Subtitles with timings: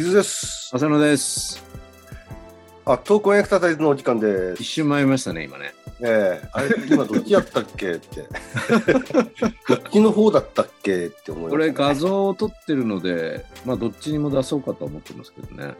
[0.00, 0.70] 傷です。
[0.74, 1.62] 浅野です。
[2.86, 4.66] あ、トークンエクササイズのお時間です一。
[4.66, 5.74] 瞬参りましたね、今ね。
[6.02, 7.90] ええあれ、今どっちやったっけ？
[7.92, 8.22] って。
[9.68, 11.08] どっちの方だったっけ？
[11.08, 15.74] って思いました、これ画像を撮ってるので、まあどっちにも出そうかと思ってますけどね。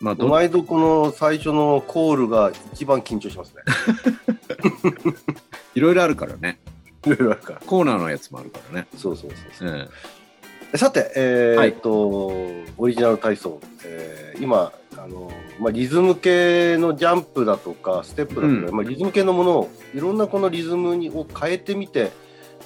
[0.00, 3.62] まあど毎度この最初のコールが一番緊張しますね。
[5.76, 6.58] いろいろあるからね。
[7.06, 7.60] いろいろあるから。
[7.64, 8.88] コーナーのやつもあるからね。
[8.96, 9.88] そうそうそうそう。
[9.88, 9.88] え
[10.76, 11.68] さて、えーはい。
[11.68, 11.92] えっと、
[12.76, 18.74] オリジナル体操、えー今、あのまあ、リズム系のジャンプだとか、ステップだとか、うん。
[18.74, 22.10] まあ、リズム系のものを、いろんなこのリズムにを変えてみて、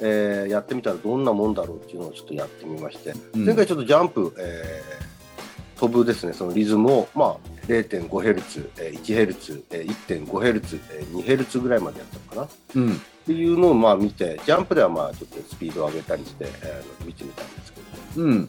[0.00, 3.44] えーやってみたらどんなもんだろうっていうのをちょっとやってみまして、えうん。
[3.46, 5.02] 前回ちょっとジャンプ、えー
[5.82, 12.80] 飛ぶですね、そのリズムを、まあ、0.5Hz、えー 1Hz、えー 1.5Hz、えー 2Hz ぐらいまでやったのかな。
[12.82, 12.92] うん。
[12.94, 12.96] っ
[13.27, 18.48] ていうのをまあ見て、ジャンプではまあちょっとスピードを上げたりして、えー見てみたんですけど、うん。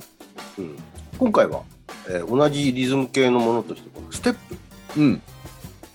[0.57, 0.77] うん、
[1.17, 1.63] 今回は、
[2.09, 4.33] えー同じリズム系のものとして、このステッ
[4.93, 5.21] プ、うん。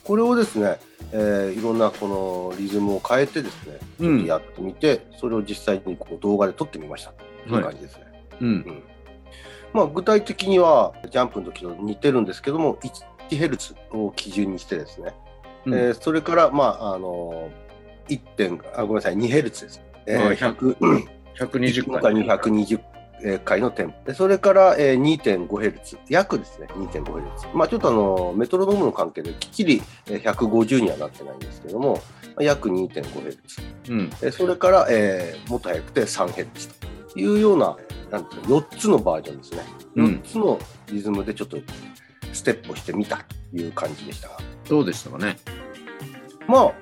[0.04, 0.78] これをですね、
[1.12, 2.08] えーいろんなこ
[2.52, 4.24] のリズムを変えてですね、うん。
[4.24, 7.24] やってみて、それを実際にこう動画で撮ってみましたと
[7.54, 8.02] いう感じですね。
[8.40, 8.82] うん。
[9.74, 12.78] まあ、具体的には、ジャンプの時と似てるんですけども、
[13.30, 15.12] 1Hz を基準にしてですね、
[15.66, 17.50] うんえーそれから、まあ、あの
[18.08, 19.82] 1点あ、ごめんなさい、2Hz です。
[20.06, 20.76] えあー、100
[21.38, 22.02] 120 1回。
[22.02, 22.80] 回に120
[23.44, 26.66] 回のテンポでそれから、えー、2.5Hz 約ですね。
[26.70, 32.00] 2.5Hz まあちょっとあのメトロノームの関係できっちりえー150にはなってないんですけどもま
[32.38, 33.38] あ約 2.5Hz
[33.90, 34.10] うん。
[34.22, 36.88] えーそれから、えーもっと速くて 3Hz と。
[37.16, 37.76] いうような
[38.10, 39.62] なんていうの4つのバージョンですね。
[39.96, 40.06] うん。
[40.06, 40.58] 4つの
[40.92, 41.56] リズムでちょっと
[42.32, 43.16] ステップをしてみた
[43.50, 44.28] という感じでした。
[44.28, 45.36] がどうでしたかね？
[46.46, 46.72] まあ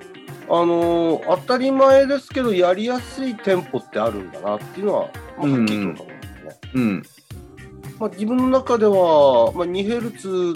[0.49, 6.13] あのー当たり前ですけどやりやすいテンポってあるんだなっていうのは、まあ、はっきりと思う。
[6.13, 6.16] ん
[6.47, 6.55] ね。
[6.73, 7.03] うん。
[7.99, 10.55] まあ、自分の中では、まあ、2Hz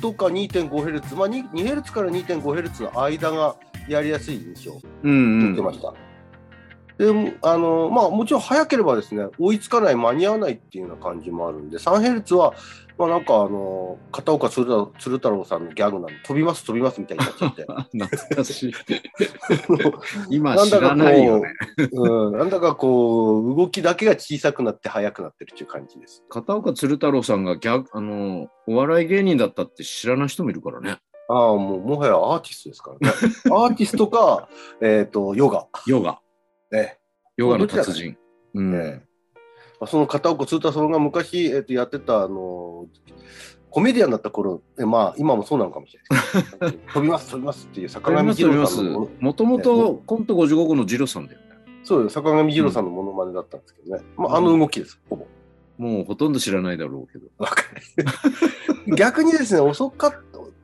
[0.00, 3.56] とか 2.5Hz、まあ、2 2Hz から 2.5Hz の間が
[3.88, 5.52] やりやすい印象をうん。
[5.52, 5.92] 受けました。
[6.96, 12.54] でもあのまあ、もちろん早ければですね追いつかない、間に合わないっていうような感じもあるんで、3Hz は、
[12.96, 17.66] まあ、なんかあの片岡鶴太鶴太郎さんのギャグなんで、飛びます、飛びますみたいになっちゃって。
[17.98, 18.72] 懐かしい。
[20.30, 21.52] 今知らないよね。
[21.92, 26.24] うん、なんだかこう、動きだけが小さくなって速くなってるっていう感じです。
[26.28, 30.98] 片岡鶴太郎さんがギャあのお笑い芸人だったって知らない人もいるからね。
[31.28, 33.14] ああ、もうもはやアーティストですからね。
[33.50, 34.48] アーティストか、
[34.80, 35.66] えっ、と、ヨガ。
[35.86, 36.20] ヨガ。
[36.70, 36.98] ね。
[37.36, 38.16] ヨガの達人。
[38.54, 39.02] うん。
[39.86, 42.86] その片岡鶴太郎が昔、えー、とやってた、あの
[43.70, 46.00] コメディアンだった頃、えまあ、今もそうなのかもしれ
[46.60, 46.78] ない。
[46.94, 51.44] 飛びます、飛びますっていう坂上二郎さんのもともとコント55号のジロさんだよね。
[51.82, 54.02] そうよ坂上二郎さんのものまねだったんですけどね。
[54.16, 55.26] まあ、あの動きです、ほぼ。
[55.76, 57.26] もうほとんど知らないだろうけど。
[58.96, 60.12] 逆にですね、遅かっ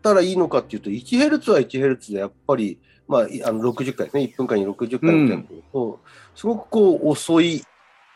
[0.02, 2.78] たらいいのかっていうと、1Hz は 1Hz でやっぱり、
[3.08, 6.00] まあ、いあの60回ですね、1分間に60回のテンポだと、
[6.36, 7.62] すごくこう遅い、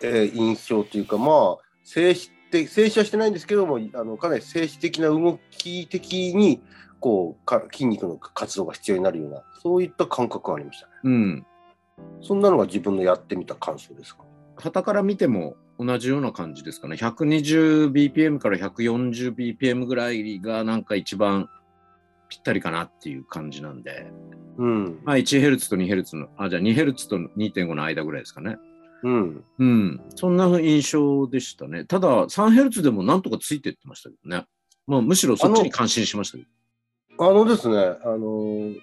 [0.03, 6.63] えー印象というか、まあ、静止的静止はしてないんですけども、あのかなり静止的な動き的に
[7.01, 10.93] こうか筋肉の活動が必要になるような、そういった感覚がありましたね。
[11.05, 11.47] うん。
[12.23, 14.25] そんなのが自分のやってみた感想ですか？
[14.57, 16.97] 旗から見ても同じような感じですかね。
[16.97, 21.49] 120bpm から 140bpm ぐらいがなんか一番
[22.29, 24.11] ぴったりかなっていう感じなんで。
[24.59, 25.01] うん。
[25.05, 28.57] まあ 1Hz と 2Hz の、あ、じゃあ 2Hz と2.5の間ぐらいですかね。
[29.05, 29.45] うん。
[29.59, 30.01] うん。
[30.17, 31.85] そんな印象でしたね。
[31.85, 34.47] ただ 3Hz でもなんとかついてってましたけどね。
[34.87, 36.45] まあむしろそっちに感心しましたけ
[37.17, 37.31] ど。
[37.31, 38.81] あのですね、あのー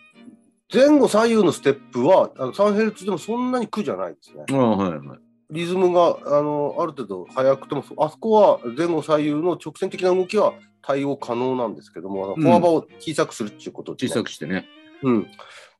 [0.73, 4.45] 前後左右のステップはあの 3Hz でもそんなに苦じゃないですね。
[4.49, 5.19] ああ、はいはい。
[5.49, 14.65] リズムがあのある程度速くても、あそこは前後左右の直線的な動きは対応可能なんですけども、うん歩幅を小さくするっていうことで、小さくしてね。
[15.03, 15.27] うん。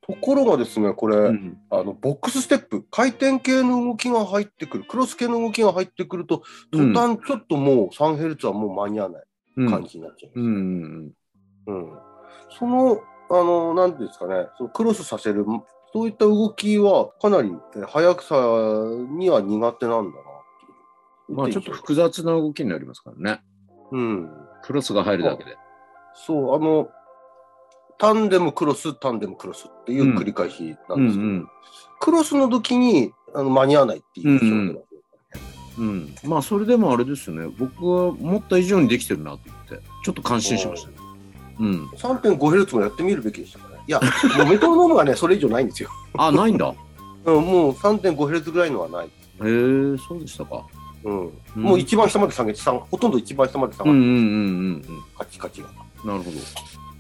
[0.01, 1.57] ところがですね、これ、うん。
[1.69, 10.39] あのボックスステップ、回転系の動きが入ってくる、クロス系の動きが入ってくると、途端ちょっともう 3Hz はもう間に合わない感じになっちゃいます。
[10.39, 11.13] うん。
[11.68, 11.92] うん。
[11.92, 12.00] うん、
[12.57, 15.45] その、あの、なんていうんですかね、そのクロスさせる、
[15.94, 18.36] そういった動きは、かなりえー速さ
[19.18, 20.24] には苦手なんだな。
[21.30, 23.42] まあちょっと複雑な動きになりますからね。
[23.92, 24.30] うん。
[24.63, 25.57] クロスが入るだけで。
[26.13, 26.89] そう、あの、
[28.01, 31.50] タンデムクロス、タンデムクロスっていう繰り返しなんですけど、うんうん
[32.03, 34.86] クロスの時にあの間に合わないっていう印象で、
[35.77, 36.15] うん。
[36.24, 37.53] まあ、それでもあれですよね。
[37.59, 40.95] 僕は思った以上にできてるなと思って、ちょっと感心しましたね。
[41.59, 41.88] うん。
[41.89, 43.83] 3.5Hz もやってみるべきでしたかね。
[43.88, 44.01] いや、
[44.36, 45.89] もうメトロノームがね、それ以上ないんですよ。
[46.18, 46.74] あ、ないんだ。
[47.25, 49.06] うん、もう 3.5Hz ぐらいのはない。
[49.06, 50.65] へえ、そうでしたか。
[51.04, 51.27] うん。
[51.27, 54.18] うんもう一番下まで下げて、ほとんど一番下まで下がって、うんうんうんう
[54.77, 54.83] ん
[55.15, 55.68] カチカチが。
[56.04, 56.09] うん。
[56.09, 56.38] なるほど。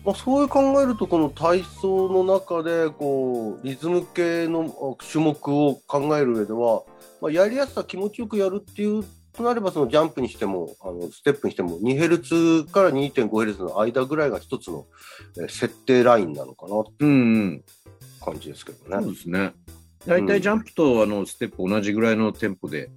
[0.03, 6.83] まあ、そういう考えると、この体操の中で、こう、リズム系のあ種目を考える上では、
[7.21, 9.03] まあ、やりやすさ、気持ちよくやるっていう
[9.33, 14.85] となれば、そのジャンプにしても、あのステップにしても、2ヘルツから 2.5Hz の間ぐらいが一つの、
[15.37, 17.63] えー設定ラインなのかなってうんうん。
[18.23, 19.11] 感じですけどそうね。
[19.13, 19.53] ですね。
[20.07, 22.89] 大体ジャンプとあのステップ同じぐらいのテンポで、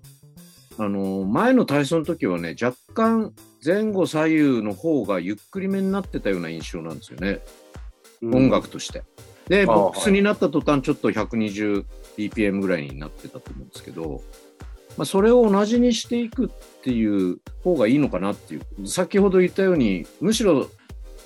[0.78, 3.34] あの前の体操の時はね、若干
[3.64, 7.40] 前後左右の方がゆっくりめになってたような印象なんですよね、
[8.22, 9.02] うん音楽として。
[9.49, 14.22] で、ボックスになった途端、ちょっと 120bpm ぐらいになってたと思うんですけど、
[14.96, 16.49] まあ、それを同じにしていくっ
[16.82, 20.69] ていう方がいいのかなっていう、先ほど言ったように、むしろ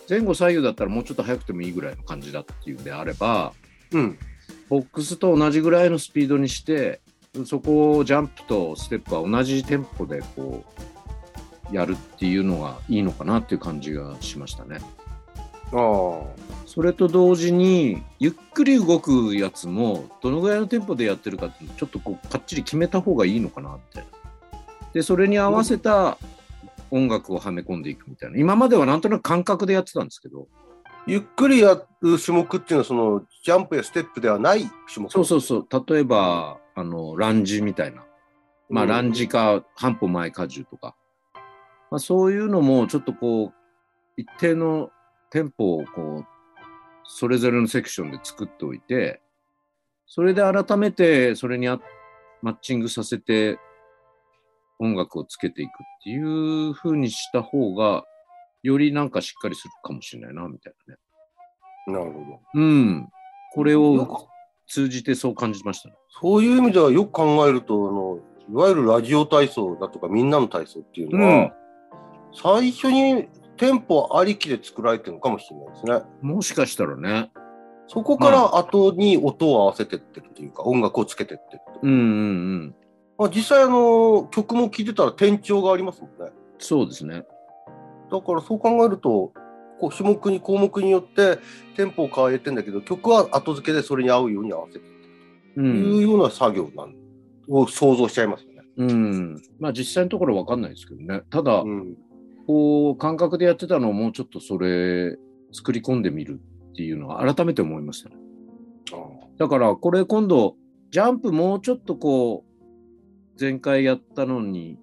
[0.09, 3.53] 前後左右だったらもうちょっと速くてもいいぐらいの感じだっていうんであれば、
[3.93, 4.19] うん。
[4.69, 7.01] ボックスと同じぐらいのスピードにして、
[7.45, 10.98] そこをジャンプとステップは同じテンポでこう
[11.73, 14.79] やるっていうのがいいのかなっていう感じがしましたね。
[15.73, 16.49] ああ。
[16.67, 24.05] それと同時に、ゆっくり動くやつも、どのぐらいのテンポでやってるかっていうのちょっとこうかっちり決めた方がいいのかなって。
[24.93, 26.19] で、それに合わせた
[26.91, 28.39] 音楽をはめ込んでいくみたいな。
[28.39, 30.49] 今まではなんとなく感覚でやってたんですけど、
[31.07, 35.11] ゆっくりやる種目っていうのは、その、ジャンプやステップではない種目。
[35.11, 38.05] そうそうそう、例えば、あの、ランジみたいな。
[38.69, 40.95] まあ、うんランジか、半歩前荷重とか。
[41.91, 43.55] まあ、そういうのも、ちょっとこう、
[44.17, 44.91] 一定の
[45.31, 46.27] テンポを、こう、
[47.05, 49.23] それぞれのセクションで作っておいて、
[50.07, 51.81] それで改めて、それにあ
[52.43, 53.59] マッチングさせて、
[54.79, 55.73] 音楽をつけていくっ
[56.05, 58.05] ていう風にした方が、
[58.63, 61.01] よりなんかしっかりするかもしれないな、みたいなね。
[62.01, 62.41] なるほど。
[62.55, 63.09] うん。
[63.55, 64.29] これを
[64.67, 65.95] 通じてそう感じましたね。
[66.21, 68.19] そういう意味ではよく考えると、あの、
[68.51, 71.58] いわゆるラジオ体操だとか、みんなの体操っていうのは、うん
[72.33, 76.01] 最初にテンポありきで作られてるのかもしれないですね。
[76.23, 77.31] もしかしたらね。
[77.89, 81.81] そこから後に音を合わせてってるというか、音楽をつけてってると。
[81.83, 82.01] うんうんう
[82.67, 82.75] ん。
[83.17, 86.31] まあ、実際あの、曲も聴いてたら転調がありますもんね。
[86.59, 87.25] そうですね。
[88.11, 89.33] だからそう考えると、
[89.81, 91.39] こう種目に項目によって
[91.77, 94.85] テンポを変えてんだけど、曲は後付けでそれに合うように合わせて
[95.57, 95.61] う。
[95.61, 96.95] というんような作業なん
[97.49, 98.63] を想像しちゃいますよね。
[98.77, 99.37] うん。
[99.59, 101.23] まあ実際のところわかんないですけどね。
[101.31, 101.97] ただ、うん。
[102.49, 105.19] こう、感覚でやってたのをもうちょっとそれ、
[105.53, 106.41] 作り込んでみる
[106.71, 108.17] っていうのは改めて思いましたね。
[109.39, 110.57] だからこれ今度、
[110.91, 114.79] ジャンプもうちょっとこう、前回やったのに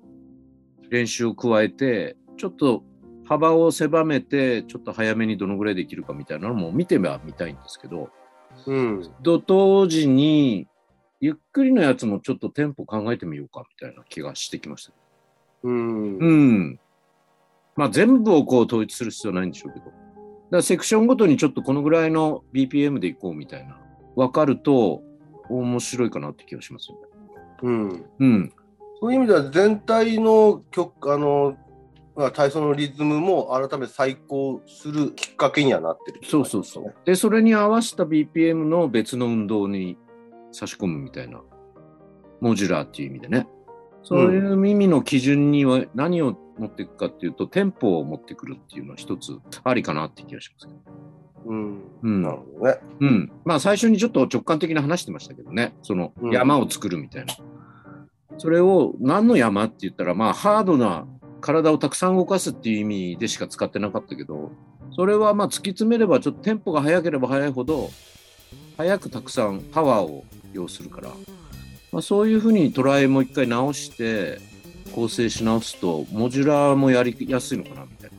[0.91, 2.83] 練習を加えて、ちょっと
[3.27, 8.09] 幅を狭めて、ちょっと早めにどのぐらいできるかみたいなのも見てはみたいんですけど、
[8.67, 9.11] うん。
[9.23, 10.67] と同時に、
[11.19, 14.93] ゆっくりのやつもちょっとテンポ考えてみようかみたいな気がしてきました。
[15.63, 16.17] うん。
[16.17, 16.79] うん。
[17.75, 19.85] まあ全部をこう統一する必要はないんでしょうけど。
[19.85, 19.97] だか
[20.51, 23.77] らセクションごとにちょっとこのぐらいの BPM でいこうみたいな。
[24.15, 25.03] 分かると
[25.49, 27.01] 面白いかなって気がしますよね。
[27.63, 28.05] うん。
[28.19, 28.53] うん。
[29.01, 31.57] そういう意味では全体の曲、あの、
[32.15, 36.95] まあ、体操のリズムも改めて再考するきっかけにはなってる、そうそうそう。。
[37.03, 39.97] で、それに合わせた BPM の別の運動に
[40.51, 41.41] 差し込むみたいな。
[42.39, 43.47] モジュラーっていう意味でね。
[44.03, 50.95] そういう耳の基準には何を持っていくかっていうと、テンポを持ってくるっていうのは一つありかなって気がしますけど。
[51.47, 51.81] うん。
[52.01, 52.79] うんなるほどね。
[52.99, 53.31] うん。
[53.43, 55.75] まあ最初にちょっと直感的な話してましたけどね。
[55.81, 57.35] そのうん山を作るみたいな。
[58.37, 61.07] それを何の山って言ったら、まあハードな
[61.41, 64.51] 体をたくさん動かすっていう意味でしか使ってなかったけど、
[64.95, 67.89] それはまあ突き詰めればちょっとテンポが速ければ速いほど、
[68.77, 71.09] 速くたくさんパワーを要するから、
[71.91, 74.39] まあ、そういうふうにトライもう一回直して
[74.93, 78.09] 構成し直すと、モジュラーもやりやすいのかなみたい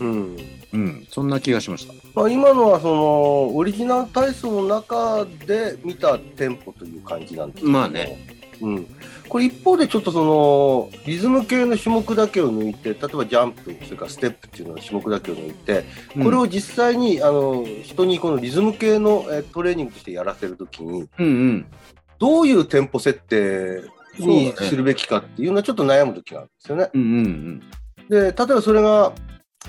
[0.00, 0.06] な。
[0.06, 0.36] うん。
[0.72, 1.06] うん。
[1.10, 1.94] そんな気がしました。
[2.14, 8.42] まあ、今のはそのオリジナル体操の中で見たテンポという感じなんですけどまあね。
[8.60, 8.86] うん、
[9.28, 15.84] これ一方でちょっとそのリズム系の種目だけを抜いて例えばジャンプそれからステップっていうのの種目だけを抜いて
[16.22, 21.66] これを実際にあの人にこのリズム系のえトレーニングとしてやらせるときにうんうん。
[22.20, 23.82] どういうテンポ設定
[24.18, 26.90] にするべきかっていうのはちょっと悩むときがあるんですよね。
[26.92, 27.60] うんうんうん。
[28.08, 29.12] で例えばそれが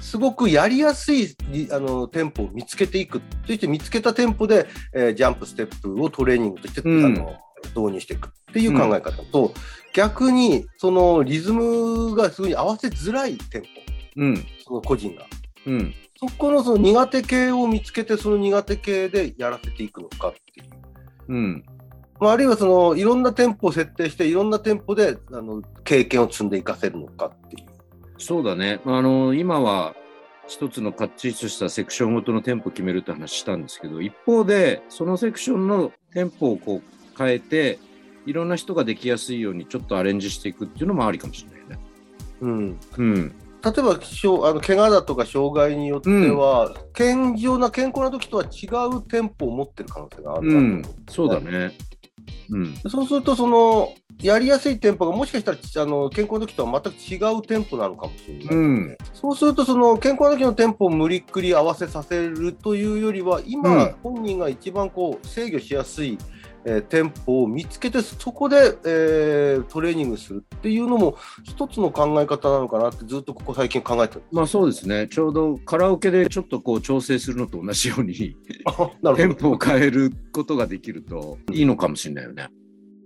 [0.02, 7.36] すごくやりやすいリあのテンポを見つけていくそして見つけたテンポで、えージャンプステップをトレーニングとして、うんあの
[7.76, 9.54] 導入していくっていう考え方と、
[9.94, 13.68] 逆にそのリズムがすぐに合わせづらいテンポ、
[14.18, 14.46] うん。
[14.66, 15.26] その個人が。
[15.66, 15.94] うん。
[16.20, 20.70] そこのその苦手系を見つけて、その苦手系でやらせていくのかっていう。
[21.30, 21.66] うん。
[22.24, 27.68] まあ、あるいはそのいろんな店舗を設定して、いろんな店舗であの経験を積んでいかせるのかっていう。
[28.18, 28.80] そうだね。
[28.86, 29.94] あの、今は
[30.48, 37.80] 一つのかっちりとしたセクションごとの店舗を決めるって話したんですけど、一方で、そのセクションの店舗をこう変えて、
[38.26, 41.86] いろんな人ができやすいようにちょっとアレンジしていくっていうのもありかもしれないね。
[42.40, 43.36] うん、うん。
[43.64, 50.82] 例えばしょうあの怪我だとか障害によっては、健常な健康な時とは違う店舗を持ってる可能性があるうん。
[51.10, 51.72] そうだね。
[52.50, 52.76] うん。
[52.90, 58.98] そうすると、そのやりやすい店舗がもしかしたらあの健康の時とは全く違う店舗なのかもしれない、うん。
[59.14, 63.96] そうすると、その健康の時の店舗を無理っくり合わせさせるというよりは、今、うん。
[64.04, 66.18] 本人が一番こう制御しやすい、
[66.66, 74.20] えー店舗を見つけて、そこで、えートレーニングするっていうのも、一つの考え方なのかなって、ずっとここ最近考えて。
[74.32, 75.08] まあそうですね。
[75.08, 78.36] ちょうどカラオケでちょっとこう調整するのと同じように。
[79.16, 82.48] 店舗を変えることができるといいのかもしれないよね。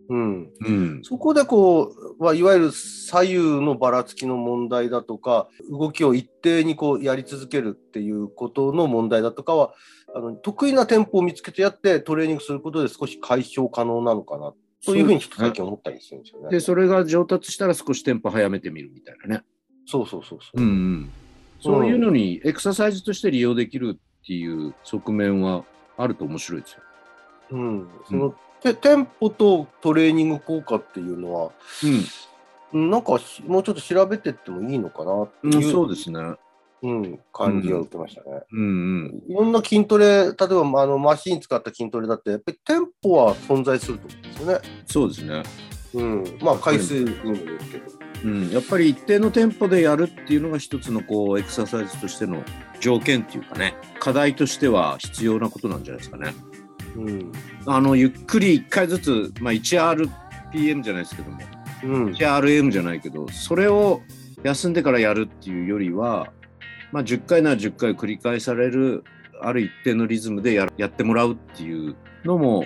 [0.09, 1.01] うんうん。
[1.03, 9.73] そこでこう、まあ、いわゆる左右のばらつきの問題だとか、動きを一定にこうやり続けるっていうことの問題だとかは、
[10.17, 16.49] あの得意な店舗を見つけてやってトレーニングすることで少し解消可能なのかなというふうにちょっと最近思ったりするんですよね。
[16.49, 19.43] で、それが上達したら少しテンポ早めてみるみたいなね。
[19.85, 20.61] そうそうそうそう。
[20.61, 21.11] うんうん。
[21.59, 25.65] そういうのにエクササイズとして利用できるっていう側面は
[25.97, 26.81] あると面白いですよ。
[27.51, 31.51] うん、その、て店舗とトレーニング効果っていうのは、
[31.83, 32.03] うん
[32.73, 35.53] なんかしもうちょっと調べてってもいいのかなってうん。
[35.53, 36.19] いう、そうですね。
[36.83, 38.41] うん、感じが受けましたね。
[38.51, 38.63] うんう
[39.03, 39.23] ん。
[39.27, 44.59] いろんな筋トレ、例えばまああのマシン使った筋トレだって、やっぱり店舗は存在すると思うんですよね。
[44.85, 45.43] そうですね。
[45.93, 48.07] うん、まあ回数にもよるけど。
[48.23, 52.43] うん、やっぱり一定のテンポでやるっていうのが一つのこうエクササイズとしての
[52.79, 56.33] 条件っていうかね課題としては必要なことなんじゃないですかね。
[56.95, 57.31] うん、
[57.67, 61.37] あのゆっくり1回ずつ、まあ、1RPM じゃないですけども
[61.83, 64.01] うん、1RM じゃないけどそれを
[64.43, 66.31] 休んでからやるっていうよりは、
[66.91, 69.03] まあ、10回なら10回繰り返される
[69.41, 72.63] ある一定のリズムでややってもらうっていうのも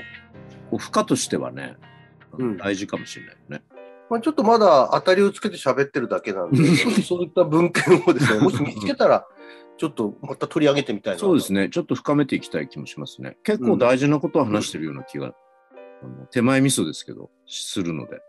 [0.69, 1.75] こう負荷としてはね、
[2.37, 3.63] うん大事かもしれないよね。
[4.09, 6.57] まあ、ちょっとまだ当たりをつけて喋ってるだけなんで、
[7.01, 9.25] そういった文献をですね、もし見つけたら、
[9.77, 11.19] ちょっとまた取り上げてみたいな。
[11.19, 11.69] そうですね。
[11.69, 13.37] ちょっと深めていきたい気もしますね。
[13.43, 18.21] 結構大事なことを話してるような気が、あの手前味噌ですけど、するので。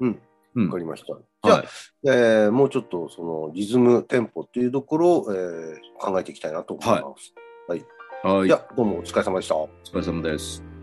[0.00, 0.20] うん。
[0.54, 1.06] うんわかりました。
[1.08, 1.66] じゃあ、はい。
[2.06, 7.34] えーもうちょっとそのリズム、テンポっていうところを、えー考えていきたいなと思います。
[7.68, 7.84] はい
[8.48, 9.56] じゃあ、どうもお疲れ様でした。
[9.56, 10.73] お疲れ様です。